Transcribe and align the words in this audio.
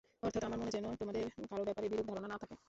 অর্থাৎ 0.23 0.43
আমার 0.43 0.59
মনে 0.61 0.71
যেন 0.71 0.85
তোমাদের 1.01 1.23
কারো 1.49 1.63
ব্যাপারে 1.67 1.87
বিরূপ 1.91 2.05
ধারণা 2.09 2.27
না 2.27 2.37
থাকে। 2.41 2.55